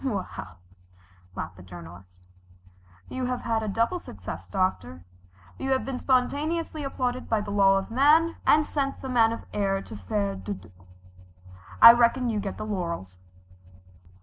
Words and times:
"Well," 0.03 0.25
laughed 1.35 1.57
the 1.57 1.61
Journalist, 1.61 2.25
"you 3.07 3.25
have 3.27 3.41
had 3.41 3.61
a 3.61 3.67
double 3.67 3.99
success, 3.99 4.49
Doctor. 4.49 5.03
You 5.59 5.69
have 5.73 5.85
been 5.85 5.99
spontaneously 5.99 6.83
applauded 6.83 7.29
by 7.29 7.41
the 7.41 7.51
man 7.51 7.83
of 7.83 7.91
law, 7.91 8.35
and 8.47 8.65
sent 8.65 9.03
the 9.03 9.09
man 9.09 9.31
of 9.31 9.41
the 9.41 9.55
air 9.57 9.79
to 9.79 9.95
faire 9.95 10.33
dodo. 10.35 10.71
I 11.83 11.93
reckon 11.93 12.31
you 12.31 12.39
get 12.39 12.57
the 12.57 12.65
laurels." 12.65 13.19